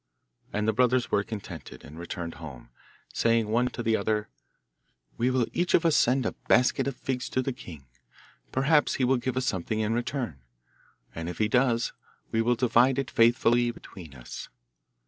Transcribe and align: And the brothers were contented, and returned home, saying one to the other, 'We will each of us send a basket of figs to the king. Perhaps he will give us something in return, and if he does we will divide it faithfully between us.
And 0.51 0.67
the 0.67 0.73
brothers 0.73 1.11
were 1.11 1.21
contented, 1.23 1.83
and 1.85 1.99
returned 1.99 2.33
home, 2.41 2.71
saying 3.13 3.49
one 3.49 3.67
to 3.67 3.83
the 3.83 3.95
other, 3.95 4.29
'We 5.19 5.29
will 5.29 5.45
each 5.53 5.75
of 5.75 5.85
us 5.85 5.95
send 5.95 6.25
a 6.25 6.31
basket 6.47 6.87
of 6.87 6.95
figs 6.97 7.29
to 7.29 7.43
the 7.43 7.53
king. 7.53 7.85
Perhaps 8.51 8.95
he 8.95 9.03
will 9.03 9.17
give 9.17 9.37
us 9.37 9.45
something 9.45 9.79
in 9.79 9.93
return, 9.93 10.41
and 11.13 11.29
if 11.29 11.37
he 11.37 11.47
does 11.47 11.93
we 12.31 12.41
will 12.41 12.55
divide 12.55 12.97
it 12.97 13.11
faithfully 13.11 13.69
between 13.69 14.15
us. 14.15 14.49